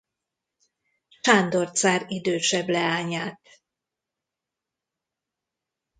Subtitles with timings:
[1.21, 3.39] Sándor cár idősebb leányát.